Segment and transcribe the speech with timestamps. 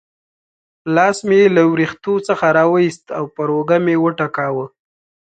[0.95, 4.65] لاس مې یې له وریښتو څخه را وایست او پر اوږه مې وټکاوه.